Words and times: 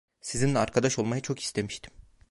Sizinle 0.21 0.59
arkadaş 0.59 0.99
olmayı 0.99 1.21
çok 1.21 1.39
istemiştim… 1.39 1.93